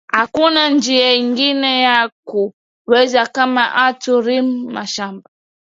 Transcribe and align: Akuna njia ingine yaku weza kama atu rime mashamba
Akuna 0.21 0.69
njia 0.69 1.13
ingine 1.13 1.81
yaku 1.81 2.53
weza 2.87 3.25
kama 3.25 3.73
atu 3.85 4.21
rime 4.25 4.71
mashamba 4.73 5.29